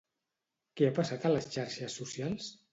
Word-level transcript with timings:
Què 0.79 0.87
ha 0.87 0.95
passat 1.01 1.29
a 1.29 1.33
les 1.35 1.51
xarxes 1.59 2.01
socials? 2.03 2.53